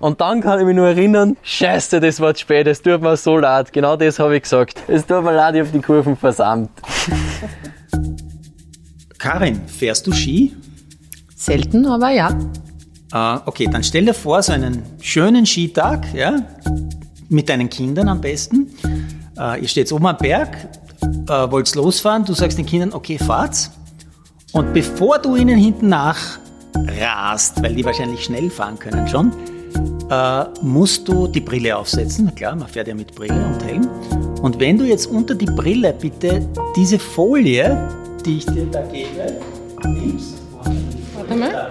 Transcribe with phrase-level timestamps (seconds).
[0.00, 3.16] Und dann kann ich mich nur erinnern, scheiße, das war zu spät, es tut mir
[3.18, 3.70] so leid.
[3.72, 4.82] Genau das habe ich gesagt.
[4.88, 6.70] Es tut mir leid, ich habe die Kurven versammelt.
[9.18, 10.56] Karin, fährst du Ski?
[11.36, 12.30] Selten, aber ja.
[13.12, 16.36] Äh, okay, dann stell dir vor, so einen schönen Skitag, ja,
[17.28, 18.70] mit deinen Kindern am besten.
[19.38, 20.56] Äh, ihr steht oben am Berg,
[21.28, 23.70] äh, wollt losfahren, du sagst den Kindern, okay, fahrt's.
[24.52, 26.38] Und bevor du ihnen hinten nach
[26.98, 29.32] rast, weil die wahrscheinlich schnell fahren können schon,
[30.10, 32.34] äh, musst du die Brille aufsetzen.
[32.34, 33.88] Klar, man fährt ja mit Brille und Helm.
[34.42, 37.88] Und wenn du jetzt unter die Brille bitte diese Folie,
[38.24, 39.38] die ich dir da gebe,
[39.84, 40.34] nimmst,
[41.14, 41.70] Warte mal.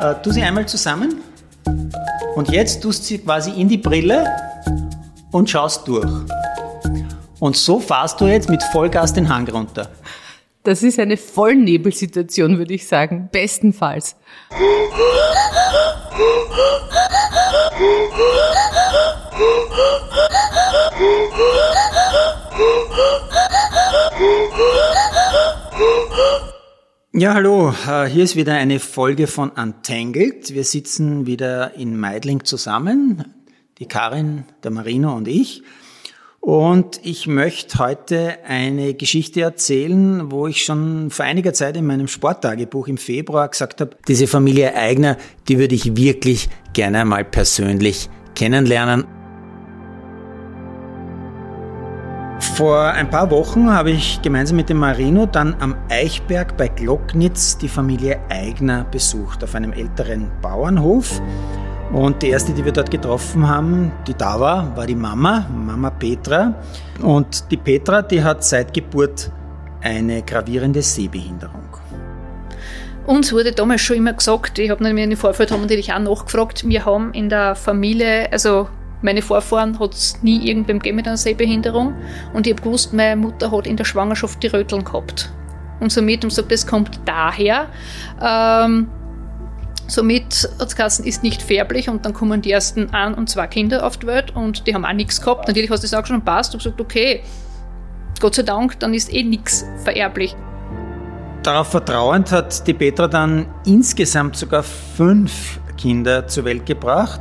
[0.00, 1.16] äh, tu sie einmal zusammen
[2.34, 4.26] und jetzt tust du sie quasi in die Brille
[5.30, 6.10] und schaust durch.
[7.38, 9.88] Und so fahrst du jetzt mit Vollgas den Hang runter.
[10.66, 13.28] Das ist eine Vollnebelsituation, würde ich sagen.
[13.30, 14.16] Bestenfalls.
[27.12, 30.52] Ja, hallo, äh, hier ist wieder eine Folge von Untangled.
[30.52, 33.46] Wir sitzen wieder in Meidling zusammen,
[33.78, 35.62] die Karin, der Marino und ich.
[36.46, 42.06] Und ich möchte heute eine Geschichte erzählen, wo ich schon vor einiger Zeit in meinem
[42.06, 45.16] Sporttagebuch im Februar gesagt habe, diese Familie Eigner,
[45.48, 49.06] die würde ich wirklich gerne mal persönlich kennenlernen.
[52.38, 57.58] Vor ein paar Wochen habe ich gemeinsam mit dem Marino dann am Eichberg bei Glocknitz
[57.58, 61.20] die Familie Eigner besucht, auf einem älteren Bauernhof.
[61.92, 65.90] Und die erste, die wir dort getroffen haben, die da war, war die Mama, Mama
[65.90, 66.54] Petra.
[67.00, 69.30] Und die Petra, die hat seit Geburt
[69.82, 71.62] eine gravierende Sehbehinderung.
[73.06, 76.00] Uns wurde damals schon immer gesagt, ich habe nämlich in den Vorfeld haben natürlich auch
[76.00, 78.68] nachgefragt, wir haben in der Familie, also
[79.00, 81.94] meine Vorfahren hat es nie irgendwem gegeben mit einer Sehbehinderung
[82.34, 85.30] und ich habe gewusst, meine Mutter hat in der Schwangerschaft die Röteln gehabt.
[85.78, 87.66] Und somit haben sie gesagt, das kommt daher.
[88.20, 88.88] Ähm,
[89.86, 93.46] somit hat es geheißen, ist nicht färblich und dann kommen die ersten ein und zwei
[93.46, 95.46] Kinder auf die Welt und die haben auch nichts gehabt.
[95.48, 97.22] Natürlich hast du das auch schon passt und gesagt, okay,
[98.20, 100.34] Gott sei Dank, dann ist eh nichts vererblich.
[101.42, 107.20] Darauf vertrauend hat die Petra dann insgesamt sogar fünf Kinder zur Welt gebracht.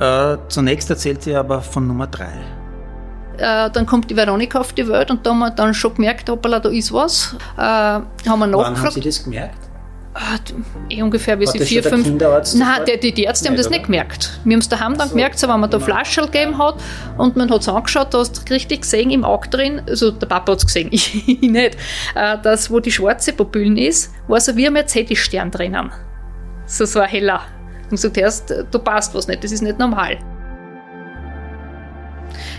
[0.00, 2.32] Äh, zunächst erzählt sie aber von Nummer drei.
[3.38, 6.28] Äh, dann kommt die Veronika auf die Welt und da haben wir dann schon gemerkt,
[6.28, 7.36] hoppala, da ist was.
[7.56, 8.94] Äh, haben wir Wann haben nachgefragt.
[8.94, 9.67] Sie das gemerkt?
[10.20, 10.36] Ah,
[10.90, 12.08] eh ungefähr wie sie das vier, der fünf.
[12.08, 13.02] Nein, sofort?
[13.04, 13.86] die, die, Ärzte haben Nicht, das nicht oder?
[13.86, 14.40] gemerkt.
[14.42, 15.14] Wir haben es daheim dann so.
[15.14, 15.78] gemerkt, so, wenn man da.
[15.78, 16.74] Flaschel gegeben hat
[17.18, 20.26] und man hat es angeschaut, da hast du richtig gesehen im Auge drin, also der
[20.26, 21.76] Papa hat es gesehen, ich nicht,
[22.16, 25.92] äh, dass wo die schwarze Pupillen ist, war so wie ein Mercedes-Stern drinnen.
[26.66, 27.42] So, so ein heller.
[27.84, 30.18] Und gesagt, erst, da passt was nicht, das ist nicht normal.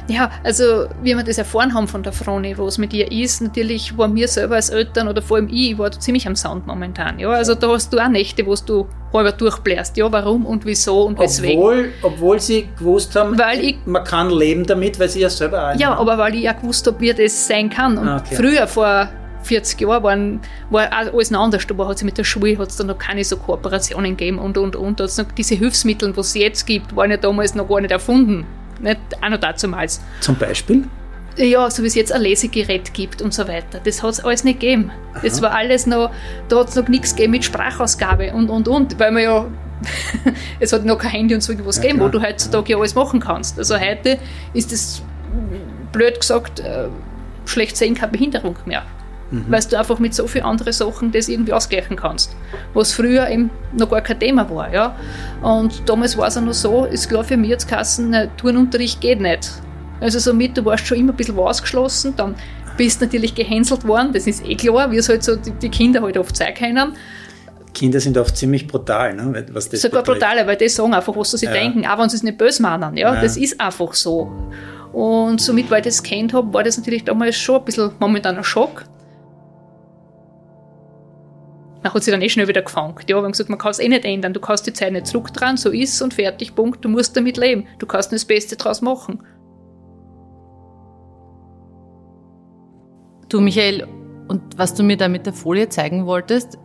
[0.10, 3.98] Ja, also wie wir das erfahren haben von der Froni, was mit ihr ist, natürlich
[3.98, 7.20] waren wir selber als Eltern oder vor allem ich, ich war ziemlich am Sound momentan.
[7.20, 9.96] Ja, also da hast du auch Nächte, wo du halber durchbläst.
[9.98, 11.58] Ja, warum und wieso und weswegen.
[11.60, 15.70] Obwohl, obwohl sie gewusst haben, Weil ich- man kann leben damit, weil sie ja selber
[15.72, 17.98] auch Ja, aber weil ich ja gewusst habe, wie das sein kann.
[17.98, 18.36] Und Ah, okay.
[18.36, 19.10] früher, vor
[19.44, 21.66] 40 Jahren, waren, war alles noch anders.
[21.66, 24.58] Da war- hat es mit der Schule hat's dann noch keine so Kooperationen gegeben und,
[24.58, 25.00] und, und.
[25.00, 28.46] Hat's noch diese Hilfsmittel, was es jetzt gibt, waren ja damals noch gar nicht erfunden.
[28.80, 30.02] Nicht, auch noch dazumals.
[30.22, 30.88] Zum Beispiel?
[31.38, 33.80] Ja, so wie es jetzt ein Lesegerät gibt und so weiter.
[33.84, 34.92] Das hat es alles nicht gegeben.
[35.24, 36.12] Das war alles noch,
[36.50, 39.00] da hat es noch nichts gegeben mit Sprachausgabe und, und, und.
[39.00, 39.46] Weil man ja,
[40.60, 42.22] es hat noch kein Handy und so was Ja, gegeben, wo klar.
[42.24, 43.58] du heutzutage ja alles machen kannst.
[43.58, 44.18] Also heute
[44.54, 45.02] ist das,
[45.92, 46.88] blöd gesagt, äh,
[47.46, 48.84] schlecht sehen keine Behinderung mehr.
[49.32, 52.36] Weil du einfach mit so vielen anderen Sachen das irgendwie ausgleichen kannst.
[52.74, 54.74] Was früher eben noch gar kein Thema war.
[54.74, 54.96] Ja?
[55.44, 59.22] Und damals war es auch noch so, ist klar für mich jetzt Kassen, Turnunterricht geht
[59.22, 59.52] nicht.
[60.02, 62.34] Also somit, du warst schon immer ein bisschen ausgeschlossen, dann
[62.78, 66.02] bist natürlich gehänselt worden, das ist eh klar, wie es halt so die, die Kinder
[66.02, 66.94] halt oft sein können.
[67.74, 70.22] Kinder sind oft ziemlich brutal, ne, was das Sogar betrifft.
[70.22, 71.52] brutaler, weil die sagen einfach, was sie Ja.
[71.52, 72.98] denken, auch wenn sie es nicht böse meinen.
[72.98, 73.14] Ja?
[73.14, 73.22] Ja.
[73.22, 74.32] Das ist einfach so.
[74.92, 78.38] Und somit, weil ich das kennt habe, war das natürlich damals schon ein bisschen momentan
[78.38, 78.86] ein Schock.
[81.90, 82.94] Man hat sich dann eh schnell wieder gefangen.
[83.08, 84.32] Ja, wir haben gesagt, man kann es eh nicht ändern.
[84.34, 86.86] Du kannst die Zeit nicht zurückdrehen, so ist und fertig, Punkt.
[86.86, 87.66] Du musst damit leben.
[87.80, 89.24] Du kannst nur das Beste draus machen.
[93.28, 93.88] Du, Michael,
[94.28, 96.58] und was du mir da mit der Folie zeigen wolltest,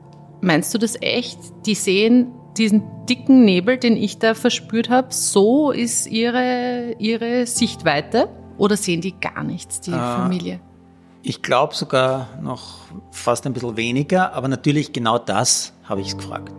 [0.43, 1.38] meinst du das echt?
[1.65, 8.29] Die sehen diesen dicken Nebel, den ich da verspürt habe, so ist ihre, ihre Sichtweite?
[8.59, 10.19] Oder sehen die gar nichts, die Ah.
[10.23, 10.61] Familie?
[11.26, 12.81] Ich glaube sogar noch
[13.11, 16.53] fast ein bisschen weniger, aber natürlich genau das habe ich gefragt.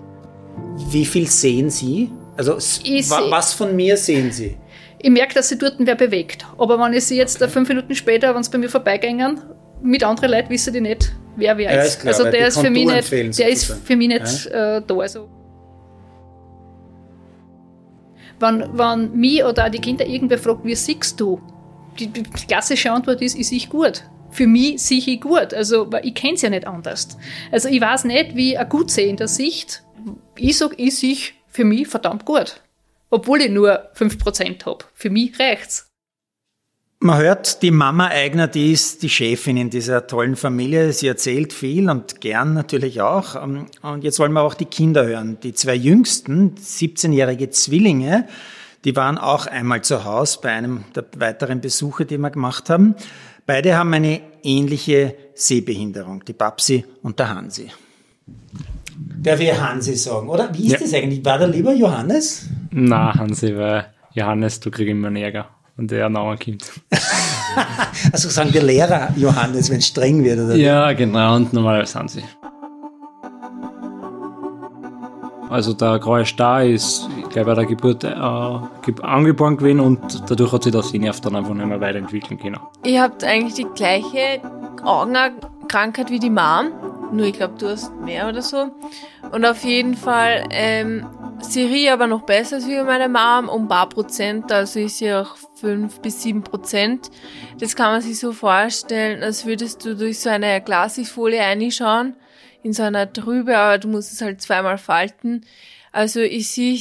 [0.90, 2.12] Wie viel sehen Sie?
[2.36, 4.58] Also wa was von mir sehen Sie?
[4.98, 6.48] Ich merke, dass sie dort wer bewegt.
[6.58, 9.40] Aber wenn ich sie jetzt äh, fünf Minuten später, wenn sie bei mir vorbeigängen,
[9.84, 11.88] mit anderen Leuten wissen die nicht, wer wer Ja, ist.
[11.90, 14.98] ist klar, also der ist für nicht, der ist für mich nicht äh, da.
[14.98, 15.30] Also
[18.40, 21.40] wenn, wenn mich oder auch die Kinder irgendwer fragt, wie siehst du?
[22.00, 24.04] Die, die klassische Antwort ist, ich sehe gut.
[24.36, 25.54] Für mich sehe ich gut.
[25.54, 27.18] Also, ich kenne es ja nicht anders.
[27.54, 29.82] Also, ich weiß nicht, wie ein gut sehender Sicht.
[30.36, 31.16] Ich sage, ich sehe
[31.48, 32.62] für mich verdammt gut.
[33.10, 34.84] Obwohl ich nur 5% habe.
[34.94, 35.90] Für mich reicht's.
[37.00, 40.92] Man hört, die Mama Eigner, die ist die Chefin in dieser tollen Familie.
[40.92, 43.42] Sie erzählt viel und gern natürlich auch.
[43.42, 45.38] Und jetzt wollen wir auch die Kinder hören.
[45.44, 48.28] Die zwei jüngsten, 17-jährige Zwillinge,
[48.86, 52.96] die waren auch einmal zu Hause bei einem der weiteren Besuche, die wir gemacht haben.
[53.46, 57.72] Beide haben eine ähnliche Sehbehinderung, die Babsi und der Hansi.
[59.22, 60.50] Darf ich Hansi sagen, oder?
[60.54, 60.80] Wie ist Ja.
[60.80, 61.26] das eigentlich?
[61.26, 62.48] War der lieber Johannes?
[62.72, 65.50] Na, Hansi, weil Johannes, du kriegst immer einen Ärger.
[65.78, 66.64] Und der Name kommt.
[68.12, 70.56] Also sagen der Lehrer Johannes, wenn es streng wird, oder?
[70.56, 72.24] Ja, genau, und normalerweise Hansi.
[75.50, 80.52] Also der graue Star ist gleich bei der Geburt äh, ge- angeboren gewesen und dadurch
[80.54, 82.60] hat sich der Sehnerv dann einfach nicht mehr weiterentwickeln können.
[82.84, 84.42] Ihr habt eigentlich die gleiche
[84.84, 86.72] Augenkrankheit wie die Mom,
[87.12, 88.72] nur ich glaube, du hast mehr oder so.
[89.32, 91.06] Und auf jeden Fall ähm,
[91.42, 95.14] Siri aber noch besser als wie meine Mom, um ein paar Prozent, also ist sie
[95.14, 97.12] auch fünf bis sieben Prozent.
[97.60, 102.16] Das kann man sich so vorstellen, als würdest du durch so eine Glasigfolie reinschauen,
[102.64, 105.46] in so einer Trübe, aber du musst es halt zweimal falten.
[105.92, 106.80] Also ich sehe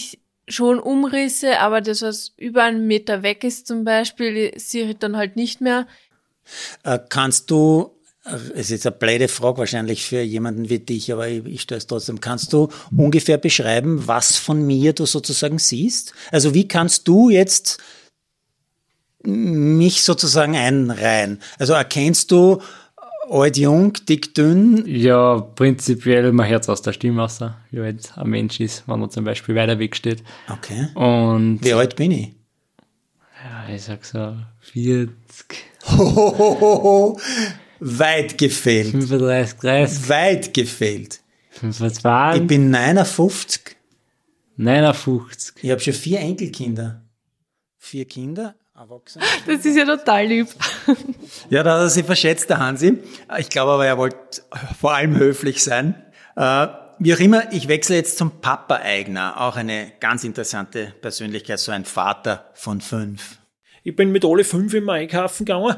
[0.48, 5.16] schon Umrisse, aber das, was über einen Meter weg ist zum Beispiel, sehe ich dann
[5.16, 5.86] halt nicht mehr.
[6.82, 7.92] Äh, kannst du,
[8.24, 11.78] äh, es ist eine blöde Frage wahrscheinlich für jemanden wie dich, aber ich, ich stelle
[11.78, 16.12] es trotzdem, kannst du ungefähr beschreiben, was von mir du sozusagen siehst?
[16.30, 17.78] Also wie kannst du jetzt
[19.22, 21.40] mich sozusagen einreihen?
[21.58, 22.60] Also erkennst du
[23.30, 24.84] alt, jung, dick, dünn?
[24.86, 27.40] Ja, prinzipiell, man hört aus der Stimme raus,
[27.70, 30.22] wie alt ein Mensch ist, wenn er zum Beispiel weiter weg steht.
[30.48, 30.88] Okay.
[30.94, 32.32] Und Wie alt bin ich?
[33.44, 35.10] ja, ich sag so 40,
[35.86, 37.18] Hohohoho,
[37.80, 38.90] weit gefehlt.
[38.90, 41.20] 35, 30, Weit gefehlt.
[41.50, 43.76] 25, Ich bin 59.
[44.56, 45.56] 59.
[45.62, 47.02] Ich habe schon vier Enkelkinder.
[47.78, 49.24] Vier Kinder, Erwachsene.
[49.46, 50.48] Das ist ja total lieb.
[51.48, 52.98] Ja, da hat er sich verschätzt, der Hansi.
[53.38, 54.42] Ich glaube aber, er wollte
[54.80, 55.94] vor allem höflich sein.
[56.36, 56.66] Äh,
[56.98, 59.40] Wie auch immer, ich wechsle jetzt zum Papa Eigner.
[59.40, 63.38] Auch eine ganz interessante Persönlichkeit, so ein Vater von fünf.
[63.84, 65.76] Ich bin mit alle fünf immer einkaufen gegangen.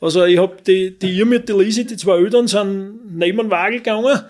[0.00, 3.50] Also ich hab die, die ihr mit der Lisi, die zwei Eltern sind neben den
[3.50, 4.20] Wagen gegangen.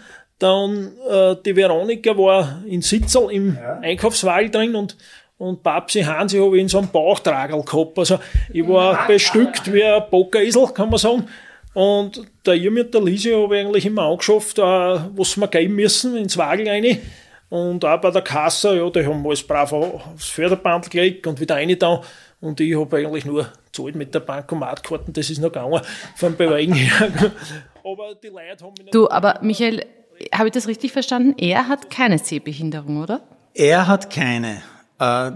[0.41, 4.97] Dann äh, die Veronika war in Sitzel im Einkaufswagen drin und
[5.40, 7.98] und Babsi Hansi habe ich in so einem Bauchtragel gehabt.
[7.98, 8.19] Also
[8.52, 11.26] ich war bestückt wie ein Bockerisel, kann man sagen.
[11.72, 15.76] Und der ihr mit der Lisi habe ich eigentlich immer angeschafft, äh, was wir geben
[15.76, 16.98] müssen, ins Wagen rein.
[17.48, 21.54] Und auch bei der Kasse, ja, die haben alles brav aufs Förderband gelegt und wieder
[21.54, 22.02] rein da.
[22.42, 25.81] Und ich habe eigentlich nur gezahlt mit der Bankomatkarten, das ist noch gegangen,
[26.16, 27.10] vom Bewegen her.
[27.82, 29.87] Aber die Leute haben mich nicht Du, aber Michael,
[30.34, 31.34] habe ich das richtig verstanden?
[31.38, 33.22] Er hat keine Sehbehinderung, oder?
[33.54, 34.60] Er hat keine.
[35.00, 35.32] Äh,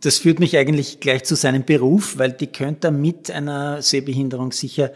[0.00, 4.52] Das führt mich eigentlich gleich zu seinem Beruf, weil die könnte er mit einer Sehbehinderung
[4.52, 4.90] sicher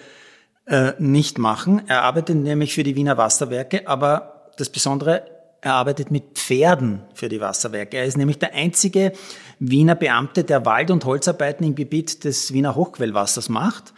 [0.67, 1.83] äh, nicht machen.
[1.87, 5.25] Er arbeitet nämlich für die Wiener Wasserwerke, aber das Besondere,
[5.61, 7.99] er arbeitet mit Pferden für die Wasserwerke.
[7.99, 9.13] Er ist nämlich der einzige
[9.59, 13.93] Wiener Beamte, der Wald- und Holzarbeiten im Gebiet des Wiener Hochquellwassers macht.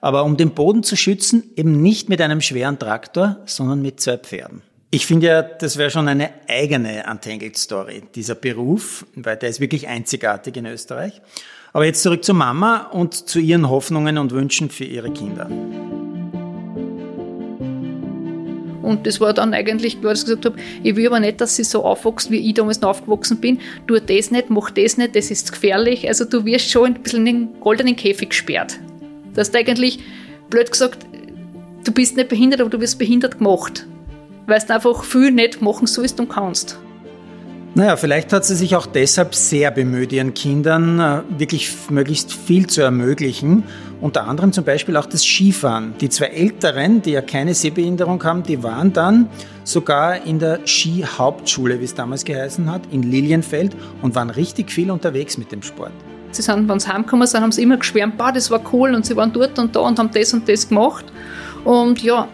[0.00, 4.18] Aber um den Boden zu schützen, eben nicht mit einem schweren Traktor, sondern mit zwei
[4.18, 4.62] Pferden.
[4.90, 9.60] Ich finde ja, das wäre schon eine eigene Untangled Story, dieser Beruf, weil der ist
[9.60, 11.20] wirklich einzigartig in Österreich.
[11.74, 15.46] Aber jetzt zurück zur Mama und zu ihren Hoffnungen und Wünschen für ihre Kinder.
[18.80, 21.64] Und das war dann eigentlich dass ich gesagt habe, ich will aber nicht, dass sie
[21.64, 23.60] so aufwächst, wie ich damals noch aufgewachsen bin.
[23.86, 26.08] Tu das nicht, mach das nicht, das ist gefährlich.
[26.08, 28.80] Also du wirst schon ein bisschen in den goldenen Käfig gesperrt.
[29.34, 29.98] Dass du eigentlich,
[30.48, 31.04] blöd gesagt,
[31.84, 33.86] du bist nicht behindert, aber du wirst behindert gemacht.
[34.48, 36.78] Weil du einfach viel nicht machen sollst und kannst.
[37.74, 42.66] Naja, vielleicht hat sie sich auch deshalb sehr bemüht, ihren Kindern äh, wirklich möglichst viel
[42.66, 43.62] zu ermöglichen.
[44.00, 45.94] Unter anderem zum Beispiel auch das Skifahren.
[46.00, 49.28] Die zwei Älteren, die ja keine Sehbehinderung haben, die waren dann
[49.64, 54.90] sogar in der Skihauptschule, wie es damals geheißen hat, in Lilienfeld und waren richtig viel
[54.90, 55.92] unterwegs mit dem Sport.
[56.30, 59.04] Sie sind, wenn sie heimgekommen sind, haben sie immer geschwärmt, bah, das war cool und
[59.04, 61.04] sie waren dort und da und haben das und das gemacht.
[61.64, 62.28] Und ja,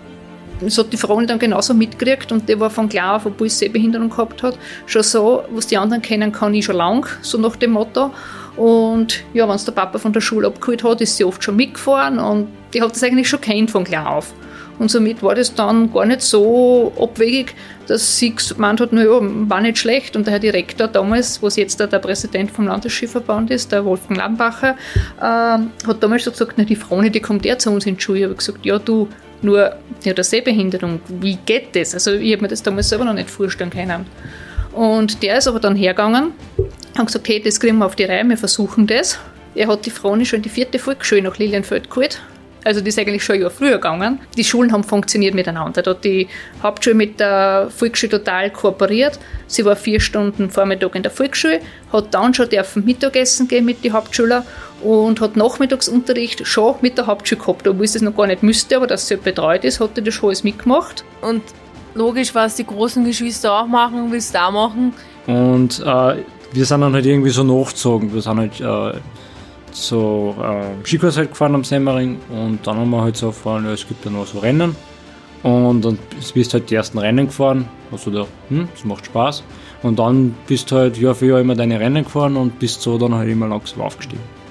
[0.60, 3.66] das hat die Frau dann genauso mitgekriegt und die war von klar auf, obwohl sie
[3.66, 7.56] Sehbehinderung gehabt hat, schon so, was die anderen kennen, kann ich schon lang, so nach
[7.56, 8.10] dem Motto.
[8.56, 11.56] Und ja, wenn es der Papa von der Schule abgeholt hat, ist sie oft schon
[11.56, 14.32] mitgefahren und die hat das eigentlich schon kennt von klar auf.
[14.78, 17.54] Und somit war das dann gar nicht so abwegig,
[17.86, 20.16] dass sie gemeint hat, naja, war nicht schlecht.
[20.16, 24.74] Und der Herr Direktor damals, was jetzt der, Präsident vom Landesskiverband ist, der Wolfgang Lambacher,
[25.20, 28.02] äh, hat damals so gesagt, na, die Frone, die kommt der zu uns in die
[28.02, 28.18] Schule.
[28.18, 29.08] Ich habe gesagt, ja, du,
[29.44, 31.94] nur, hat eine Sehbehinderung, wie geht das?
[31.94, 34.06] Also ich habe mir das damals selber noch nicht vorstellen können.
[34.72, 38.28] Und der ist aber dann hergegangen und gesagt, okay, das kriegen wir auf die Reihe,
[38.28, 39.18] wir versuchen das.
[39.54, 42.20] Er hat die Frone schon in die vierte Volksschule nach Lilienfeld geholt
[42.64, 44.20] also die ist eigentlich schon ein Jahr früher gegangen.
[44.36, 45.82] Die Schulen haben funktioniert miteinander.
[45.82, 46.28] Da hat die
[46.62, 49.18] Hauptschule mit der Volksschule total kooperiert.
[49.46, 51.60] Sie war vier Stunden Vormittag in der Volksschule,
[51.92, 54.44] hat dann schon dürfen Mittagessen gehen mit den Hauptschülern
[54.84, 58.86] und hat Nachmittagsunterricht schon mit der Hauptschule gehabt, obwohl es noch gar nicht müsste, aber
[58.86, 61.04] dass sie betreut ist, hat die das schon alles mitgemacht.
[61.22, 61.42] Und
[61.94, 64.92] logisch, was die großen Geschwister auch machen, willst du auch machen.
[65.26, 66.16] Und äh,
[66.52, 68.12] wir sind dann halt irgendwie so nachgezogen.
[68.12, 68.98] Wir sind halt äh,
[69.72, 73.72] so äh, Skikurs halt gefahren am Semmering und dann haben wir halt so erfahren, ja,
[73.72, 74.76] es gibt ja noch so Rennen.
[75.42, 75.98] Und dann
[76.34, 79.42] bist du halt die ersten Rennen gefahren, hast du gedacht, hm, das macht Spaß.
[79.82, 82.98] Und dann bist du halt Jahr für Jahr immer deine Rennen gefahren und bist so
[82.98, 84.43] dann halt immer langsam aufgestiegen.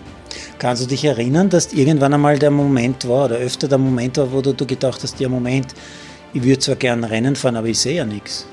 [0.60, 4.31] Kannst du dich erinnern, dass irgendwann einmal der Moment war oder öfter der Moment war,
[4.31, 5.67] wo du, du gedacht hast, ja Moment,
[6.33, 8.48] ich würde zwar gerne Rennen fahren, aber ich sehe ja nichts?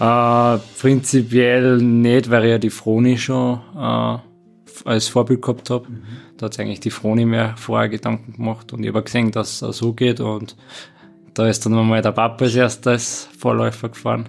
[0.00, 4.18] Äh, prinzipiell nicht, weil ich ja die Froni schon äh,
[4.84, 5.88] als Vorbild gehabt habe.
[5.88, 6.02] Mhm.
[6.36, 9.60] Da hat sich eigentlich die Froni mir vorher Gedanken gemacht und ich habe gesehen, dass
[9.60, 10.56] es so geht und
[11.34, 14.26] da ist dann mal der Papa als erstes Vorläufer gefahren.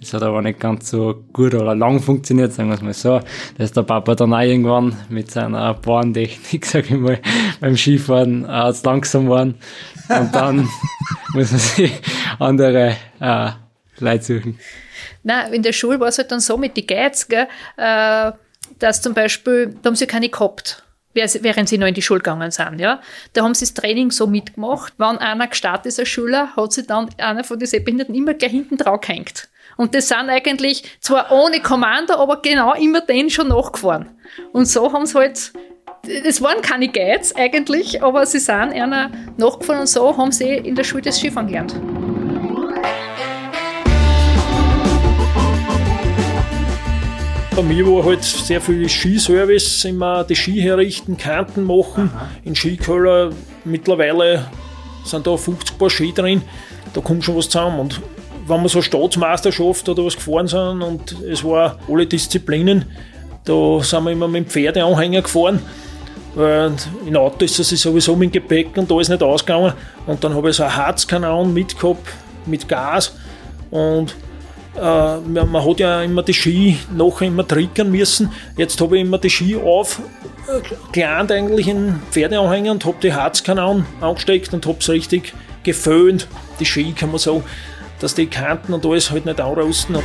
[0.00, 3.20] Das hat aber nicht ganz so gut oder lang funktioniert, sagen wir es mal so.
[3.58, 7.20] Da ist der Papa dann auch irgendwann mit seiner Bahntechnik, sag ich mal,
[7.60, 9.56] beim Skifahren äh, langsam geworden.
[10.08, 10.68] Und dann
[11.34, 11.92] muss man sich
[12.38, 13.50] andere äh,
[13.98, 14.58] Leute suchen.
[15.22, 18.32] Nein, in der Schule war es halt dann so mit den Geiz, gell, äh,
[18.78, 22.50] dass zum Beispiel, da haben sie keine gehabt während sie noch in die Schule gegangen
[22.50, 22.78] sind.
[22.78, 23.00] Ja.
[23.32, 24.94] Da haben sie das Training so mitgemacht.
[24.98, 28.52] Wenn einer gestartet ist als Schüler, hat sie dann einer von den Sehbehinderten immer gleich
[28.52, 29.48] hinten drauf gehängt.
[29.80, 34.10] Und das sind eigentlich zwar ohne Kommando, aber genau immer den schon nachgefahren.
[34.52, 35.54] Und so haben sie halt,
[36.06, 40.74] es waren keine Guides eigentlich, aber sie sind einer nachgefahren und so haben sie in
[40.74, 41.80] der Schule das Skifahren gelernt.
[47.56, 52.10] Bei mir war halt sehr viel Skiservice, immer die Ski herrichten, Kanten machen.
[52.14, 52.28] Aha.
[52.44, 53.30] In Skikeller
[53.64, 54.44] mittlerweile
[55.06, 56.42] sind da 50 Paar Ski drin,
[56.92, 57.80] da kommt schon was zusammen.
[57.80, 58.02] Und
[58.50, 62.84] wenn wir so Staatsmeisterschaft oder was gefahren sind und es war alle Disziplinen,
[63.44, 65.60] da sind wir immer mit dem Pferdeanhänger gefahren.
[66.34, 69.72] Und in Auto ist es sowieso mit dem Gepäck und da ist nicht ausgegangen.
[70.06, 72.06] Und dann habe ich so einen Harzkanal mitgehabt
[72.46, 73.14] mit Gas
[73.70, 74.14] und
[74.76, 78.32] äh, man hat ja immer die Ski nachher immer triggern müssen.
[78.56, 80.00] Jetzt habe ich immer die Ski auf,
[80.94, 86.28] äh, eigentlich in Pferdeanhänger und habe die Harzkanalen angesteckt und habe es richtig geföhnt.
[86.60, 87.42] Die Ski kann man so,
[88.00, 89.98] dass die Kanten und alles halt nicht anrosten.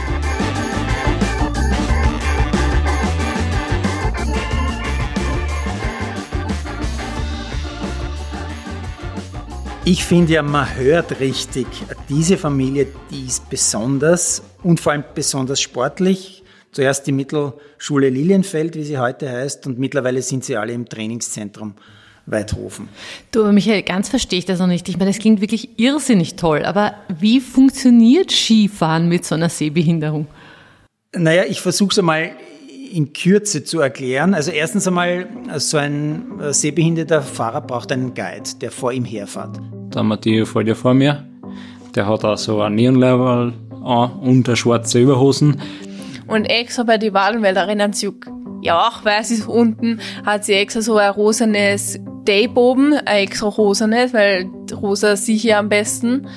[9.88, 11.68] Ich finde ja, man hört richtig,
[12.10, 16.44] diese Familie, die ist besonders und vor allem besonders sportlich.
[16.72, 21.76] Zuerst die Mittelschule Lilienfeld, wie sie heute heißt, und mittlerweile sind sie alle im Trainingszentrum
[22.26, 22.90] Weidhofen.
[23.32, 24.90] Du, Michael, ganz verstehe ich das noch nicht.
[24.90, 30.28] Ich meine, das klingt wirklich irrsinnig toll, aber wie funktioniert Skifahren mit so einer Sehbehinderung?
[31.16, 32.32] Naja, ich versuche es einmal
[32.92, 34.34] in Kürze zu erklären.
[34.34, 35.28] Also erstens einmal,
[35.58, 39.60] so ein äh, sehbehinderter Fahrer braucht einen Guide, der vor ihm herfährt.
[39.94, 41.26] Der Matteo fährt ja vor mir.
[41.96, 43.54] Der hat auch so ein Neonlevel
[43.84, 45.62] an und eine schwarze Überhosen.
[46.28, 48.12] Und extra bei den Wadenwälderinnen sie
[48.66, 53.48] ja auch weiß ist unten, hat sie extra so ein rosanes Tape oben, ein extra
[53.48, 54.50] rosanes, weil
[54.82, 56.28] rosa sicher am besten.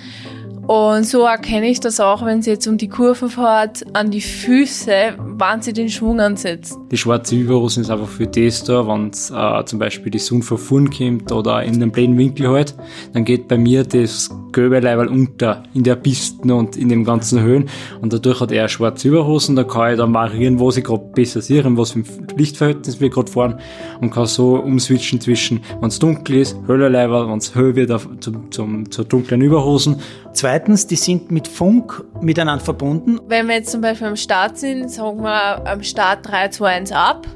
[0.69, 4.21] Und so erkenne ich das auch, wenn sie jetzt um die Kurve fährt, an die
[4.21, 6.77] Füße, wann sie den Schwung ansetzt.
[6.91, 10.59] Die schwarze Überhosen ist einfach für das da, wenn äh, zum Beispiel die Sonne von
[10.59, 12.75] vorn kommt oder in den blöden Winkel halt,
[13.15, 17.41] dann geht bei mir das gelbe Leiberl unter in der Pisten und in den ganzen
[17.41, 17.71] Höhen
[18.01, 21.41] und dadurch hat er schwarze Überhosen, da kann ich dann variieren, wo ich gerade besser
[21.41, 22.07] sehe, was für ein
[22.37, 23.59] Lichtverhältnis wir gerade fahren
[24.01, 27.91] und kann so umswitchen zwischen, wenn es dunkel ist, höher Leiberl, wenn es höher wird,
[27.91, 29.97] auf, zum, zum, zur dunklen Überhosen.
[30.32, 33.18] Zweitens, die sind mit Funk miteinander verbunden.
[33.26, 36.92] Wenn wir jetzt zum Beispiel am Start sind, sagen wir am Start 3, 2, 1
[36.92, 37.26] ab.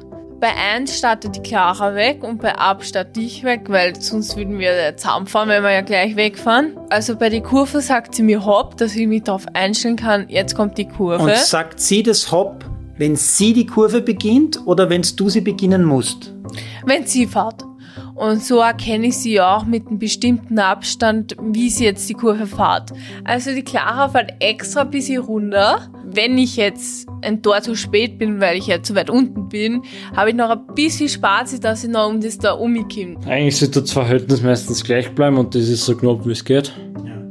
[0.43, 4.59] bei 1 startet die Clara weg und bei ab starte ich weg, weil sonst würden
[4.59, 6.77] wir zusammenfahren, wenn wir ja gleich wegfahren.
[6.89, 10.53] Also bei der Kurve sagt sie mir Hopp, dass ich mich darauf einstellen kann, jetzt
[10.53, 11.23] kommt die Kurve.
[11.23, 12.65] Und sagt sie das Hopp,
[12.97, 16.33] wenn sie die Kurve beginnt oder wenn du sie beginnen musst?
[16.85, 17.63] Wenn sie fährt.
[18.15, 22.45] Und so erkenne ich sie auch mit einem bestimmten Abstand, wie sie jetzt die Kurve
[22.45, 22.91] fährt.
[23.23, 25.89] Also die Clara fährt extra ein bisschen runter.
[26.05, 29.81] Wenn ich jetzt ein Tor zu spät bin, weil ich ja zu weit unten bin,
[30.15, 33.17] habe ich noch ein bisschen Spaß, dass ich noch um das da umkomme.
[33.25, 36.71] Eigentlich sollte das Verhältnis meistens gleich bleiben und das ist so knapp, wie es geht.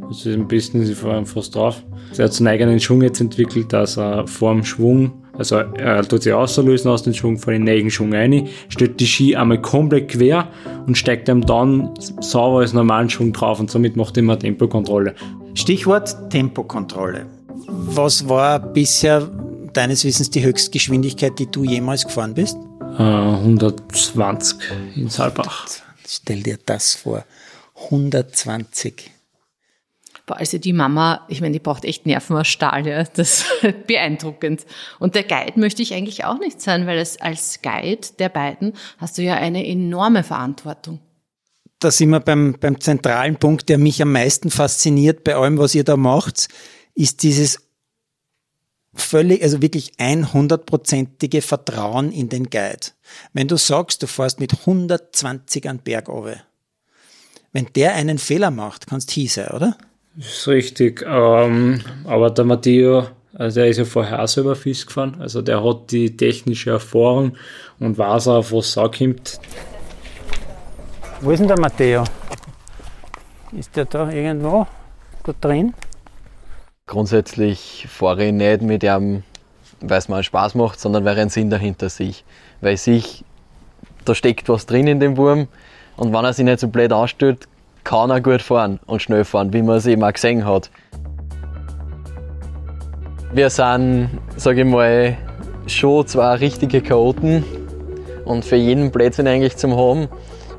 [0.08, 1.82] Also am besten, sie fahren fast drauf.
[2.12, 6.02] Sie hat so einen eigenen Schwung jetzt entwickelt, dass er vor dem Schwung also er
[6.06, 9.60] tut sich auslösen aus dem Schwung, von den nächsten Schwung rein, stellt die Ski einmal
[9.60, 10.48] komplett quer
[10.86, 15.14] und steigt ihm dann sauber als normalen Schwung drauf und somit macht er immer Tempokontrolle.
[15.54, 17.26] Stichwort Tempokontrolle.
[17.66, 19.28] Was war bisher
[19.72, 22.56] deines Wissens die Höchstgeschwindigkeit, die du jemals gefahren bist?
[22.98, 24.58] Äh, 120
[24.96, 25.66] in Saalbach.
[26.06, 27.24] Stell dir das vor.
[27.84, 29.11] 120.
[30.26, 33.04] Also die Mama, ich meine, die braucht echt Nerven aus Stahl, ja.
[33.04, 33.46] Das ist
[33.86, 34.64] beeindruckend.
[34.98, 38.74] Und der Guide möchte ich eigentlich auch nicht sein, weil es als Guide der beiden
[38.98, 41.00] hast du ja eine enorme Verantwortung.
[41.78, 45.74] Da sind wir beim, beim zentralen Punkt, der mich am meisten fasziniert bei allem, was
[45.74, 46.48] ihr da macht,
[46.94, 47.58] ist dieses
[48.94, 52.92] völlig, also wirklich 100%ige Vertrauen in den Guide.
[53.32, 56.42] Wenn du sagst, du fährst mit 120 an Berg runter,
[57.52, 59.76] wenn der einen Fehler macht, kannst sein, oder?
[60.14, 61.04] Das ist richtig.
[61.08, 65.16] Ähm, aber der Matteo, also der ist ja vorher auch selber Fisch gefahren.
[65.20, 67.36] Also der hat die technische Erfahrung
[67.78, 69.40] und weiß auch, auf was es ankommt.
[71.20, 72.04] Wo ist denn der Matteo?
[73.52, 74.66] Ist der da irgendwo
[75.24, 75.72] da drin?
[76.86, 79.22] Grundsätzlich fahre ich nicht mit ihm,
[79.80, 82.24] weil es mir Spaß macht, sondern weil er einen Sinn dahinter sich.
[82.60, 83.24] Weil sich,
[84.04, 85.48] da steckt was drin in dem Wurm
[85.96, 87.46] und wenn er sich nicht so blöd anstellt,
[87.84, 90.70] kann er gut fahren und schnell fahren, wie man es eben auch gesehen hat.
[93.32, 95.16] Wir sind, sage ich mal,
[95.66, 97.44] schon zwei richtige Chaoten
[98.24, 100.08] und für jeden Blödsinn eigentlich zum haben.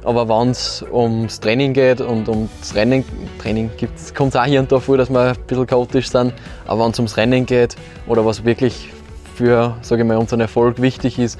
[0.03, 3.05] Aber wenn es ums Training geht und ums Rennen,
[3.41, 3.69] Training
[4.15, 6.33] kommt es auch hier und da vor, dass wir ein bisschen chaotisch sind.
[6.65, 7.75] Aber wenn es ums Rennen geht
[8.07, 8.89] oder was wirklich
[9.35, 11.39] für sage ich mal, unseren Erfolg wichtig ist,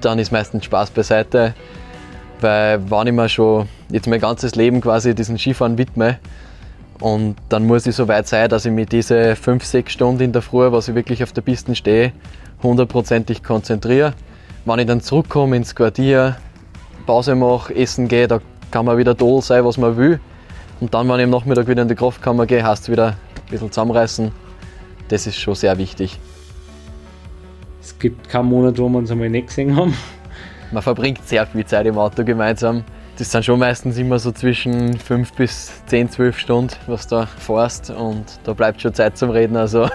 [0.00, 1.54] dann ist meistens Spaß beiseite.
[2.42, 6.18] Weil wenn ich mir schon jetzt mein ganzes Leben quasi diesen Skifahren widme
[6.98, 10.32] und dann muss ich so weit sein, dass ich mich diese 5, 6 Stunden in
[10.32, 12.12] der Früh, was ich wirklich auf der Piste stehe,
[12.62, 14.14] hundertprozentig konzentriere.
[14.64, 16.36] Wenn ich dann zurückkomme ins Quartier,
[17.06, 20.20] Pause mache, essen gehe, da kann man wieder toll sein, was man will.
[20.80, 23.70] Und dann, wenn ich am Nachmittag wieder in die Kraftkammer gehe, es wieder ein bisschen
[23.70, 24.32] zusammenreißen.
[25.08, 26.18] Das ist schon sehr wichtig.
[27.80, 29.94] Es gibt keinen Monat, wo wir uns einmal nicht gesehen haben.
[30.72, 32.82] Man verbringt sehr viel Zeit im Auto gemeinsam.
[33.18, 37.26] Das sind schon meistens immer so zwischen 5 bis 10, 12 Stunden, was du da
[37.26, 37.90] fährst.
[37.90, 39.56] Und da bleibt schon Zeit zum Reden.
[39.56, 39.88] Also.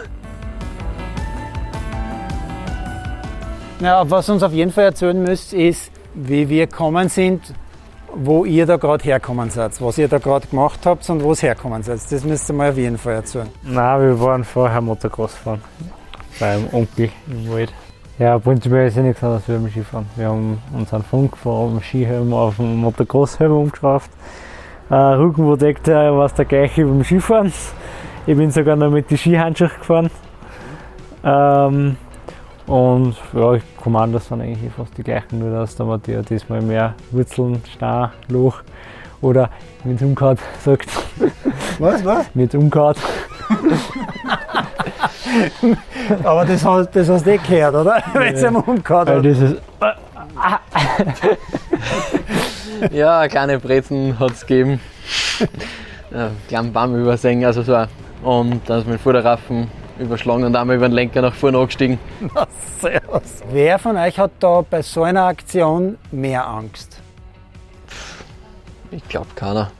[3.80, 7.42] Ja, was uns auf jeden Fall erzählen müsst, ist, wie wir gekommen sind,
[8.14, 11.42] wo ihr da gerade herkommen seid, was ihr da gerade gemacht habt und wo es
[11.44, 12.00] herkommen seid.
[12.10, 13.50] Das müsst ihr mal auf jeden Fall erzählen.
[13.64, 15.62] Nein, wir waren vorher Motocross fahren.
[16.40, 17.74] Beim Onkel im Wald.
[18.20, 20.08] Ja, prinzipiell ist ja nichts anderes wie beim Skifahren.
[20.16, 24.10] Wir haben unseren Funk vom Skihelm auf den Motocross-Helm umgeschraubt.
[24.90, 27.54] Äh, Rücken war es der gleiche wie beim Skifahren.
[28.26, 30.10] Ich bin sogar noch mit den Skihandschuhen gefahren.
[31.24, 31.96] Ähm,
[32.66, 36.96] und ja, die Kommandos sind eigentlich fast die gleichen, nur dass der Matthias diesmal mehr
[37.12, 38.64] Wurzeln, Star, Loch
[39.22, 39.50] oder
[39.84, 40.88] mit umgehauen sagt.
[41.80, 42.26] Was, was?
[42.34, 42.96] Mit umgehauen.
[46.24, 48.02] Aber das hast, das hast du eh gehört, oder?
[48.14, 49.26] Wenn es umgehauen Weil hat.
[49.26, 49.56] das ist,
[52.92, 54.80] Ja, eine kleine Brezen hat es gegeben.
[56.12, 57.86] Ja, kleinen Baum übersehen, also so.
[58.24, 62.00] Und dann ist mein Vorderraffen überschlagen und einmal über den Lenker nach vorne angestiegen.
[62.80, 63.42] Servus.
[63.52, 67.02] Wer von euch hat da bei so einer Aktion mehr Angst?
[68.92, 69.72] Ich glaube keiner.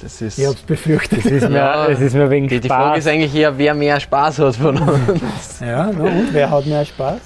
[0.00, 1.18] Das ist, Ich hab's befürchtet.
[1.24, 2.98] es ist mir, Ja, es ist mir wegen die, die Frage Spaß.
[2.98, 5.60] ist eigentlich eher, wer mehr Spaß hat von uns.
[5.60, 7.20] Ja, no, und wer hat mehr Spaß?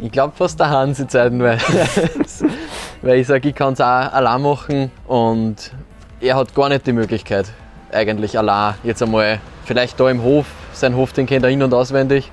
[0.00, 1.58] Ich glaube fast der Hans in Zeiten, weil,
[3.02, 5.72] weil ich sage, ich kann es auch allein machen und
[6.20, 7.46] er hat gar nicht die Möglichkeit,
[7.92, 11.72] eigentlich allein jetzt einmal, vielleicht da im Hof, sein Hof, den kennt er in- und
[11.74, 12.30] auswendig,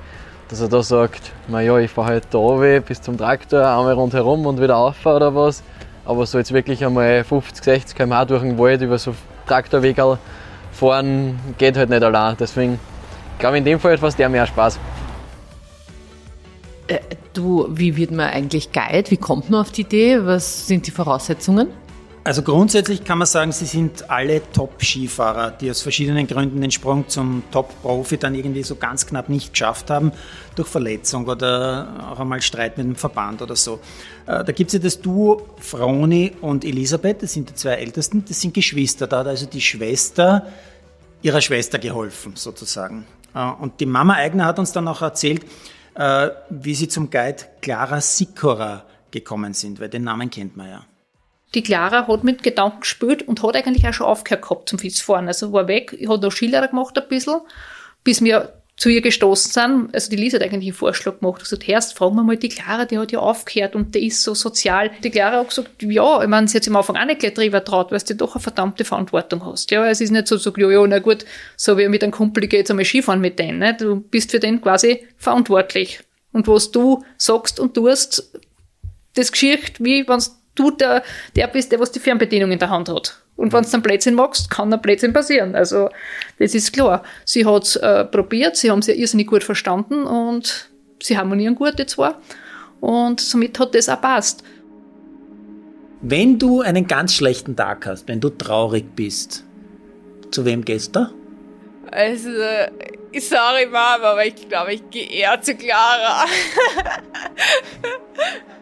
[0.50, 4.46] dass er da sagt, naja, ich fahre halt da runter bis zum Traktor, einmal rundherum
[4.46, 5.62] und wieder auf oder was.
[6.06, 9.14] Aber so jetzt wirklich einmal 50, 60 km/h durch den Wald über so
[9.48, 10.18] Traktorwege
[10.72, 12.36] fahren, geht halt nicht allein.
[12.40, 12.80] Deswegen
[13.40, 14.80] glaube ich, in dem Fall fast der mehr Spaß.
[16.88, 17.00] Äh,
[17.34, 19.10] Du, wie wird man eigentlich Guide?
[19.10, 20.20] Wie kommt man auf die Idee?
[20.26, 21.70] Was sind die Voraussetzungen?
[22.24, 27.08] Also grundsätzlich kann man sagen, sie sind alle Top-Skifahrer, die aus verschiedenen Gründen den Sprung
[27.08, 30.12] zum Top-Profi dann irgendwie so ganz knapp nicht geschafft haben,
[30.56, 33.80] durch Verletzung oder auch einmal Streit mit dem Verband oder so.
[34.28, 38.24] Äh, da gibt es ja das Duo Froni und Elisabeth, das sind die zwei Ältesten,
[38.28, 39.08] das sind Geschwister.
[39.08, 40.46] Da hat also die Schwester
[41.24, 43.08] ihrer Schwester geholfen, sozusagen.
[43.34, 45.44] Äh, und die Mama Eigner hat uns dann auch erzählt,
[45.96, 50.86] äh, wie sie zum Guide Clara Sikora gekommen sind, weil den Namen kennt man ja.
[51.54, 55.28] Die Clara hat mit Gedanken gespielt und hat eigentlich auch schon aufgehört gehabt zum Fahren.
[55.28, 57.42] Also war weg, ich hat noch Skilehrer gemacht ein bisschen,
[58.04, 59.94] bis wir zu ihr gestoßen sind.
[59.94, 61.42] Also die Lisa hat eigentlich einen Vorschlag gemacht.
[61.42, 64.34] gesagt, Herst, fragen wir mal die Clara, die hat ja aufgehört und die ist so
[64.34, 64.90] sozial.
[65.04, 67.36] Die Clara hat gesagt, ja, ich meine, sie hat sich am Anfang auch nicht gleich
[67.36, 69.70] drüber traut, weil du doch eine verdammte Verantwortung hast.
[69.70, 71.26] Ja, es ist nicht so, so, ja, ja, na gut,
[71.58, 73.60] so wie mit einem Kumpel, ich gehe jetzt einmal Skifahren mit denen.
[73.60, 73.76] Ne?
[73.78, 76.00] Du bist für den quasi verantwortlich.
[76.32, 78.32] Und was du sagst und tust,
[79.14, 80.24] das Geschichte, wie wenn
[80.56, 81.04] du der,
[81.36, 83.18] der bist, der was die Fernbedienung in der Hand hat.
[83.36, 85.56] Und wenn du dann Blödsinn machst, kann ein Blödsinn passieren.
[85.56, 85.90] Also,
[86.40, 87.04] das ist klar.
[87.26, 90.70] Sie hat es äh, probiert, sie haben sie irrsinnig gut verstanden und
[91.02, 92.14] sie harmonieren gut, die zwei.
[92.80, 94.44] Und somit hat das auch passt.
[96.02, 99.46] Wenn du einen ganz schlechten Tag hast, wenn du traurig bist,
[100.32, 101.08] zu wem gehst du?
[101.92, 102.30] Also,
[103.20, 106.26] sorry Mama, aber ich glaube, ich gehe eher zu Clara.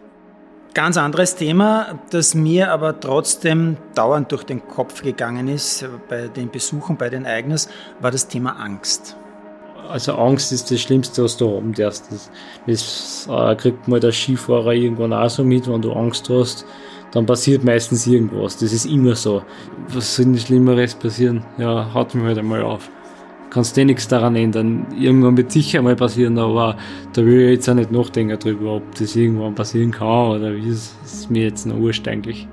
[0.75, 6.51] Ganz anderes Thema, das mir aber trotzdem dauernd durch den Kopf gegangen ist bei den
[6.51, 9.15] Besuchen bei den Eigners, war das Thema Angst.
[9.89, 12.11] Also Angst ist das Schlimmste, was du haben darfst.
[12.11, 12.29] Das,
[12.67, 16.65] das äh, kriegt mal der Skifahrer irgendwann auch so mit, wenn du Angst hast,
[17.11, 18.57] dann passiert meistens irgendwas.
[18.57, 19.41] Das ist immer so.
[19.87, 21.43] Was soll denn Schlimmeres passieren?
[21.57, 22.91] Ja, haut mich halt einmal auf
[23.49, 24.85] kannst du eh nichts daran ändern.
[24.97, 26.77] Irgendwann wird sicher mal passieren, aber
[27.13, 30.69] da will ich jetzt auch nicht nachdenken drüber, ob das irgendwann passieren kann oder wie.
[30.69, 32.47] Das ist mir jetzt noch wurscht eigentlich.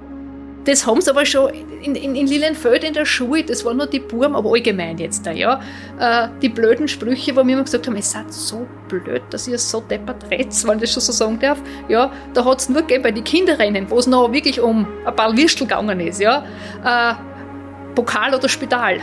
[0.66, 3.86] Das haben sie aber schon in, in, in Lilienfeld in der Schule, das waren nur
[3.86, 5.60] die Buben, aber allgemein jetzt da, ja.
[6.00, 9.58] Äh, die blöden Sprüche, wo wir immer gesagt haben, ihr seid so blöd, dass ihr
[9.58, 11.62] so deppert redet, wenn ich das schon so sagen darf.
[11.88, 15.14] Ja, da hat es nur gegeben bei den Kinderrennen, wo es noch wirklich um ein
[15.14, 16.44] paar Würstel gegangen ist, ja.
[16.84, 17.14] Äh,
[17.94, 19.00] Pokal oder Spital.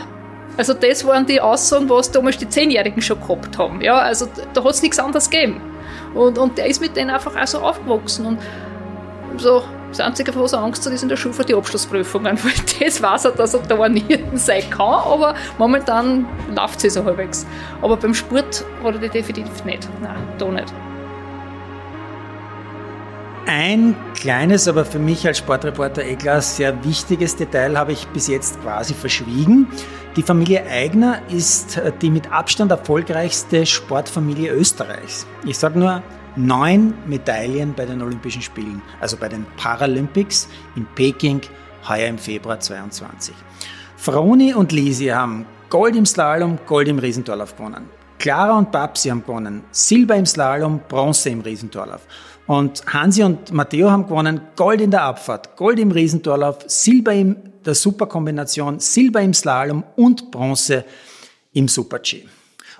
[0.56, 3.80] Also das waren die Aussagen, was damals die Zehnjährigen schon gehabt haben.
[3.80, 5.60] Ja, also da hat es nichts anderes gegeben.
[6.14, 8.26] Und, und der ist mit denen einfach auch so aufgewachsen.
[8.26, 8.38] Und
[9.40, 12.38] so, das Einzige, was er Angst hat, ist in der Schule für die Abschlussprüfungen.
[12.42, 17.04] Weil das weiß er, dass er da nie sein kann, aber momentan läuft es so
[17.04, 17.46] halbwegs.
[17.82, 19.88] Aber beim Sport hat er die definitiv nicht.
[20.02, 20.72] Nein, da nicht.
[23.46, 28.26] Ein kleines, aber für mich als Sportreporter eh klar sehr wichtiges Detail habe ich bis
[28.26, 29.68] jetzt quasi verschwiegen.
[30.16, 35.26] Die Familie Eigner ist äh, die mit Abstand erfolgreichste Sportfamilie Österreichs.
[35.44, 36.02] Ich sage nur
[36.36, 41.42] neun Medaillen bei den Olympischen Spielen, also bei den Paralympics in Peking
[41.86, 43.34] heuer im Februar 22.
[43.98, 47.90] Froni und Lisi haben Gold im Slalom, Gold im Riesentorlauf gewonnen.
[48.18, 52.00] Clara und Babsi haben gewonnen, Silber im Slalom, Bronze im Riesentorlauf.
[52.46, 57.36] Und Hansi und Matteo haben gewonnen Gold in der Abfahrt, Gold im Riesentorlauf, Silber in
[57.64, 60.84] der Superkombination, Silber im Slalom und Bronze
[61.54, 62.24] im Super-G.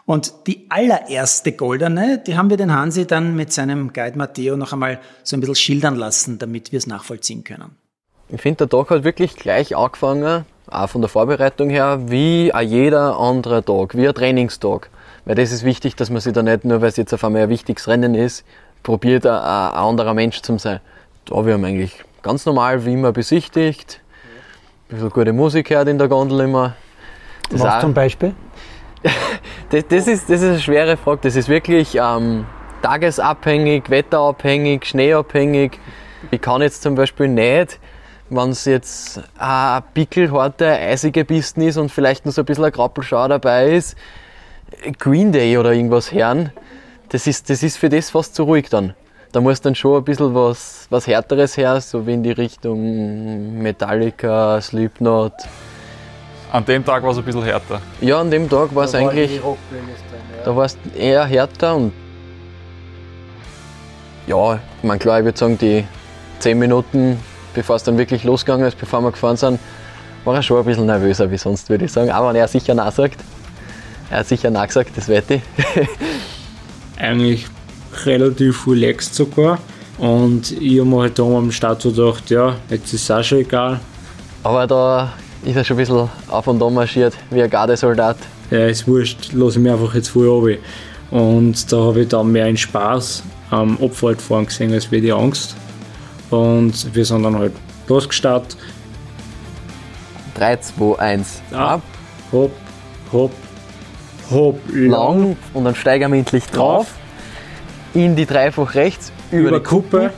[0.04, 4.74] Und die allererste goldene, die haben wir den Hansi dann mit seinem Guide Matteo noch
[4.74, 7.70] einmal so ein bisschen schildern lassen, damit wir es nachvollziehen können.
[8.28, 12.68] Ich finde, der Tag hat wirklich gleich angefangen, auch von der Vorbereitung her, wie ein
[12.68, 14.90] jeder andere Tag, wie ein Trainingstag.
[15.24, 17.42] Weil das ist wichtig, dass man sich da nicht, nur weil es jetzt auf einmal
[17.42, 18.44] ein wichtiges Rennen ist,
[18.84, 20.78] probiert, ein, anderer Mensch zu sein.
[21.24, 24.00] Da wir haben eigentlich ganz normal, wie immer, besichtigt.
[24.88, 26.76] Ein bisschen gute Musik hört in der Gondel immer.
[27.50, 28.34] Das Was zum Beispiel?
[29.70, 31.20] das, das, ist, das ist eine schwere Frage.
[31.22, 32.46] Das ist wirklich ähm,
[32.82, 35.80] tagesabhängig, wetterabhängig, schneeabhängig.
[36.30, 37.80] Ich kann jetzt zum Beispiel nicht,
[38.30, 42.72] wenn es jetzt eine pickelharte, eisige Pisten ist und vielleicht noch so ein bisschen ein
[42.72, 43.96] Grappelschau dabei ist,
[44.98, 46.52] Green Day oder irgendwas hören
[47.14, 48.92] das ist, das ist für das fast zu ruhig dann.
[49.30, 53.62] Da muss dann schon ein bisschen was, was Härteres her, so wie in die Richtung
[53.62, 55.32] Metallica, Slipknot.
[56.50, 57.80] An dem Tag war es ein bisschen härter?
[58.00, 59.40] Ja, an dem Tag war es eigentlich.
[59.40, 60.44] Drin, ja.
[60.44, 61.92] Da war es eher härter und.
[64.26, 65.84] Ja, ich meine, klar, ich würde sagen, die
[66.40, 67.20] 10 Minuten,
[67.54, 69.60] bevor es dann wirklich losgegangen ist, bevor wir gefahren sind,
[70.24, 72.10] war er schon ein bisschen nervöser wie sonst, würde ich sagen.
[72.10, 73.20] Aber wenn er sicher Nein sagt,
[74.10, 75.42] er hat sicher Nein gesagt, das wette ich.
[76.98, 77.46] eigentlich
[78.04, 79.58] relativ relaxed sogar.
[79.98, 83.38] Und ich habe mir halt da am Start gedacht, ja, jetzt ist es auch schon
[83.38, 83.80] egal.
[84.42, 85.12] Aber da
[85.44, 88.16] ist er schon ein bisschen auf und an marschiert, wie ein Gardesoldat.
[88.50, 90.58] Ja, ist wurscht, lasse ich mich einfach jetzt voll runter.
[91.10, 95.12] Und da habe ich dann mehr einen Spaß am Abfahrt fahren gesehen, als wäre die
[95.12, 95.54] Angst.
[96.30, 97.52] Und wir sind dann halt
[97.86, 98.56] losgestartet.
[100.34, 101.42] 3, 2, 1.
[101.52, 101.82] Ab,
[102.32, 102.50] hopp,
[103.12, 103.30] hopp,
[104.34, 106.88] hopp, lang und dann steigen wir endlich drauf.
[107.94, 110.10] In die dreifach rechts, über, über die Kuppe,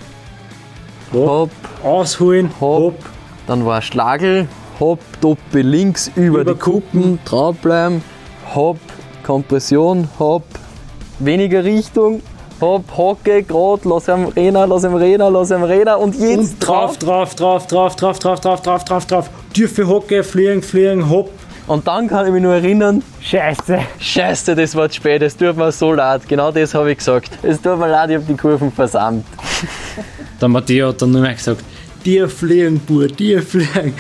[1.13, 1.51] hopp, Hopp,
[1.85, 2.81] ausholen, hopp.
[2.95, 2.99] hopp,
[3.47, 4.49] Dann war Schlagel,
[4.81, 8.03] hopp, Doppel links, über, Über die Kuppen, draufbleiben,
[8.55, 8.79] hopp,
[9.25, 10.45] Kompression, hopp,
[11.19, 12.23] weniger Richtung,
[12.61, 16.67] hopp, Hocke, grad, lass ihm Rena, lass ihm Rena, lass ihm Rena und jetzt und
[16.67, 21.31] drauf, drauf, drauf, drauf, drauf, drauf, drauf, drauf, drauf, drauf, Tiefe Hocke, fliegen, fliegen, hopp.
[21.67, 23.79] Und dann kann ich mich nur erinnern, Scheiße.
[23.99, 26.29] Scheiße, das war zu spät, es tut mir so leid.
[26.29, 27.31] Genau das habe ich gesagt.
[27.43, 29.25] Es tut mir leid, ich habe die Kurven versammelt.
[30.41, 31.65] Der Matteo hat dann nur mehr gesagt,
[32.05, 33.95] dir fliegen, Bur, dir fliegen.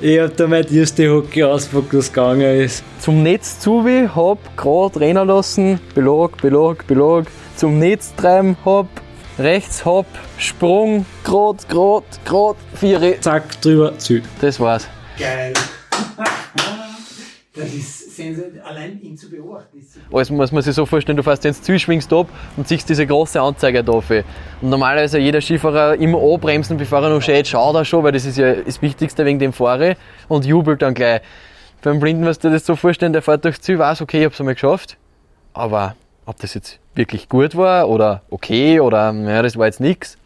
[0.00, 2.82] Ich hab da meine erste Hocke ausgepackt, was gegangen ist.
[2.98, 7.26] Zum Netz zu, hab, grad rennen lassen, belag, belag, belag.
[7.54, 8.88] Zum Netz treiben, hab,
[9.38, 13.20] rechts, hab, Sprung, grad, grad, grad, Viere.
[13.20, 14.22] Zack, drüber, Ziel.
[14.40, 14.88] Das war's.
[15.16, 15.52] Geil.
[17.56, 18.62] Das ist sensationell.
[18.62, 20.16] Allein ihn zu beobachten ist super.
[20.16, 23.06] Alles muss man sich so vorstellen, du fährst ins Ziel, schwingst ab und siehst diese
[23.06, 24.24] große Anzeige dafür.
[24.60, 28.24] Und normalerweise jeder Skifahrer immer anbremsen, bevor er noch steht, schaut er schon, weil das
[28.24, 29.94] ist ja das Wichtigste wegen dem Fahrer
[30.26, 31.20] und jubelt dann gleich.
[31.80, 34.24] Beim Blinden musst du dir das so vorstellen, der fährt durchs Ziel, weiß, okay, ich
[34.24, 34.96] hab's einmal geschafft.
[35.52, 35.94] Aber
[36.26, 40.16] ob das jetzt wirklich gut war oder okay oder naja, das war jetzt nix,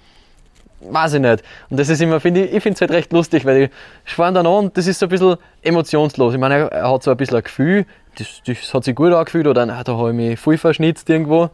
[0.80, 1.42] weiß ich nicht.
[1.70, 4.34] Und das ist immer, finde ich, ich finde es halt recht lustig, weil die fahren
[4.34, 6.34] dann an und das ist so ein bisschen emotionslos.
[6.34, 7.86] Ich meine, er- hat so ein bisschen ein Gefühl,
[8.18, 11.50] das, das hat sich gut angefühlt oder na, da habe ich mich voll verschnitzt irgendwo.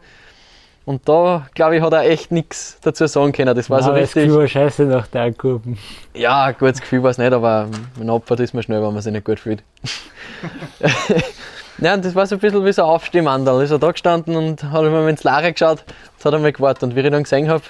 [0.87, 3.55] Und da, glaube ich, hat er echt nichts dazu sagen können.
[3.55, 4.25] Das war so Nein, das richtig.
[4.25, 5.79] Gefühl war scheiße nach der Kurven.
[6.13, 9.01] Ja, ein gutes Gefühl war es nicht, aber ein Opfer ist man schnell, wenn man
[9.01, 9.63] sich nicht gut fühlt.
[11.79, 13.61] ja, und das war so ein bisschen wie so ein Aufstehmandel.
[13.63, 15.83] Ist er da gestanden und hat immer ins Lager geschaut
[16.19, 16.83] und hat einmal gewartet.
[16.83, 17.63] Und wie ich dann gesehen habe,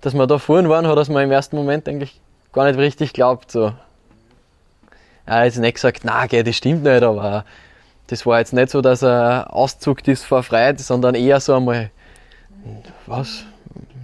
[0.00, 2.20] dass wir da vorne waren, hat er es mir im ersten Moment eigentlich
[2.52, 3.50] gar nicht richtig geglaubt.
[3.50, 3.72] So.
[5.26, 7.44] Er hat jetzt nicht gesagt, na, gell, das stimmt nicht, aber
[8.06, 11.90] das war jetzt nicht so, dass er auszuckt ist vor Freude, sondern eher so einmal,
[13.06, 13.44] was?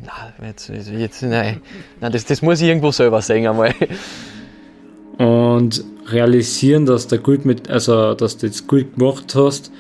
[0.05, 1.63] Nein, jetzt, jetzt nein.
[2.01, 3.73] nein das, das muss ich irgendwo selber sehen einmal.
[5.19, 9.71] Und realisieren, dass du gut mit, also dass du jetzt gut gemacht hast,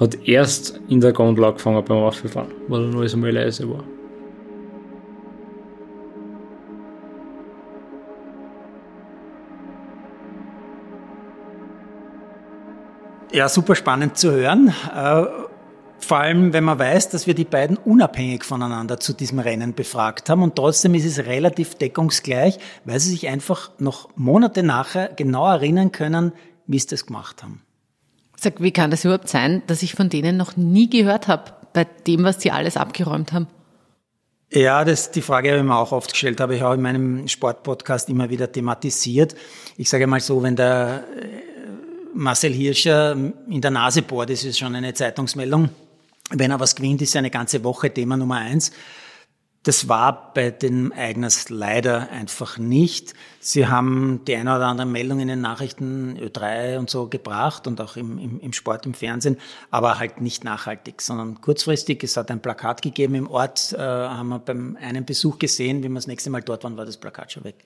[0.00, 3.84] hat erst in der Gondel angefangen beim Auffahren, weil dann alles einmal leise war.
[13.36, 14.72] Ja, super spannend zu hören.
[14.94, 15.26] Äh,
[15.98, 20.30] Vor allem, wenn man weiß, dass wir die beiden unabhängig voneinander zu diesem Rennen befragt
[20.30, 25.46] haben und trotzdem ist es relativ deckungsgleich, weil sie sich einfach noch Monate nachher genau
[25.46, 26.32] erinnern können,
[26.66, 27.60] wie sie das gemacht haben.
[28.36, 31.84] Sag, wie kann das überhaupt sein, dass ich von denen noch nie gehört habe, bei
[31.84, 33.48] dem, was sie alles abgeräumt haben?
[34.50, 37.28] Ja, das die Frage habe ich mir auch oft gestellt, habe ich auch in meinem
[37.28, 39.34] Sportpodcast immer wieder thematisiert.
[39.76, 41.04] Ich sage mal so, wenn der
[42.16, 45.68] Marcel Hirscher in der Nase bohrt, das ist schon eine Zeitungsmeldung.
[46.30, 48.72] Wenn er was gewinnt, ist eine ganze Woche Thema Nummer eins.
[49.62, 53.14] Das war bei den Eigners leider einfach nicht.
[53.40, 57.80] Sie haben die eine oder andere Meldung in den Nachrichten Ö3 und so gebracht und
[57.80, 59.38] auch im, im, im Sport, im Fernsehen,
[59.70, 62.02] aber halt nicht nachhaltig, sondern kurzfristig.
[62.04, 65.88] Es hat ein Plakat gegeben im Ort, äh, haben wir beim einen Besuch gesehen, wie
[65.88, 67.64] wir das nächste Mal dort waren, war das Plakat schon weg.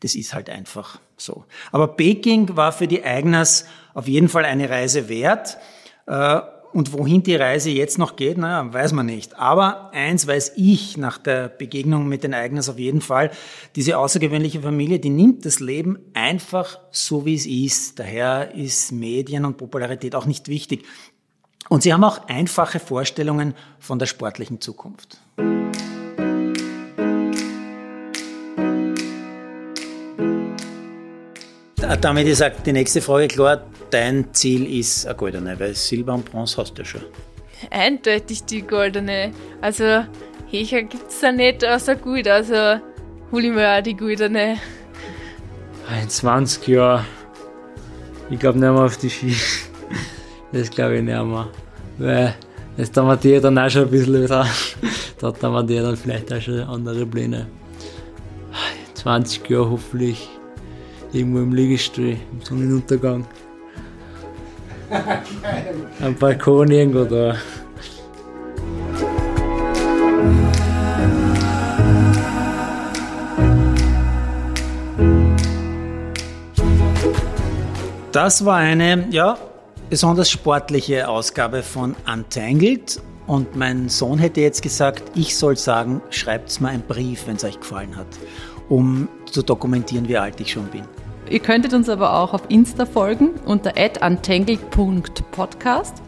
[0.00, 1.44] Das ist halt einfach so.
[1.72, 5.58] Aber Peking war für die Eigners auf jeden Fall eine Reise wert.
[6.06, 6.40] Äh,
[6.72, 9.38] und wohin die Reise jetzt noch geht, naja, weiß man nicht.
[9.38, 13.30] Aber eins weiß ich nach der Begegnung mit den Eigners auf jeden Fall.
[13.74, 17.98] Diese außergewöhnliche Familie, die nimmt das Leben einfach so, wie es ist.
[17.98, 20.84] Daher ist Medien und Popularität auch nicht wichtig.
[21.68, 25.18] Und sie haben auch einfache Vorstellungen von der sportlichen Zukunft.
[31.96, 33.62] Damit ist auch die nächste Frage klar.
[33.90, 37.00] Dein Ziel ist eine goldene, weil Silber und Bronze hast du schon.
[37.70, 39.32] Eindeutig die goldene.
[39.62, 40.04] Also,
[40.50, 42.80] Hecher gibt's da nicht außer gut, also
[43.32, 44.58] hol ich mir auch die goldene.
[46.02, 47.06] In 20 Jahren.
[48.28, 49.34] Ich glaube nicht mehr auf die Ski.
[50.52, 51.48] Das glaube ich nicht mehr.
[51.96, 52.34] Weil
[52.76, 54.46] das der Matthias dann auch schon ein bisschen wieder.
[55.18, 57.48] Da hat der Matthias dann vielleicht auch schon andere Pläne.
[58.88, 60.28] In 20 Jahre hoffentlich
[61.12, 63.26] irgendwo im Liegestuhl, im Sonnenuntergang.
[66.00, 67.36] Am Balkon irgendwo da.
[78.12, 79.38] Das war eine, ja,
[79.90, 83.00] besonders sportliche Ausgabe von Untangled.
[83.26, 87.44] Und mein Sohn hätte jetzt gesagt, ich soll sagen, schreibt's mir einen Brief, wenn es
[87.44, 88.06] euch gefallen hat,
[88.70, 90.82] um zu dokumentieren, wie alt ich schon bin.
[91.30, 96.02] Ihr könntet uns aber auch auf Insta folgen unter untangled.podcast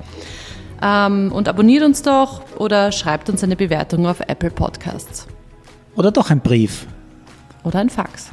[0.82, 5.26] ähm, und abonniert uns doch oder schreibt uns eine Bewertung auf Apple Podcasts
[5.96, 6.86] Oder doch ein Brief.
[7.64, 8.30] oder ein Fax.